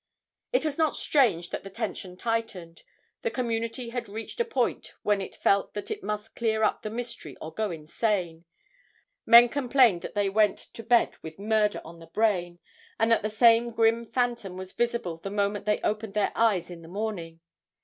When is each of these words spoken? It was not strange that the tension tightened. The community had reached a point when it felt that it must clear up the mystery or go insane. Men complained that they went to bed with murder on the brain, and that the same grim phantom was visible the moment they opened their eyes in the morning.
It 0.51 0.65
was 0.65 0.79
not 0.79 0.95
strange 0.95 1.51
that 1.51 1.61
the 1.61 1.69
tension 1.69 2.17
tightened. 2.17 2.81
The 3.21 3.29
community 3.29 3.89
had 3.89 4.09
reached 4.09 4.39
a 4.39 4.43
point 4.45 4.95
when 5.03 5.21
it 5.21 5.35
felt 5.35 5.75
that 5.75 5.91
it 5.91 6.01
must 6.01 6.35
clear 6.35 6.63
up 6.63 6.81
the 6.81 6.89
mystery 6.89 7.37
or 7.39 7.53
go 7.53 7.69
insane. 7.69 8.45
Men 9.27 9.47
complained 9.47 10.01
that 10.01 10.15
they 10.15 10.27
went 10.27 10.57
to 10.57 10.81
bed 10.81 11.17
with 11.21 11.37
murder 11.37 11.81
on 11.85 11.99
the 11.99 12.07
brain, 12.07 12.57
and 12.97 13.11
that 13.11 13.21
the 13.21 13.29
same 13.29 13.69
grim 13.69 14.03
phantom 14.07 14.57
was 14.57 14.73
visible 14.73 15.17
the 15.17 15.29
moment 15.29 15.65
they 15.65 15.79
opened 15.81 16.15
their 16.15 16.31
eyes 16.35 16.71
in 16.71 16.81
the 16.81 16.87
morning. 16.87 17.41